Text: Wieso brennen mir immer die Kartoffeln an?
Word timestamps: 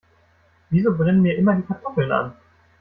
Wieso 0.71 0.97
brennen 0.97 1.21
mir 1.21 1.37
immer 1.37 1.53
die 1.55 1.61
Kartoffeln 1.61 2.11
an? 2.11 2.33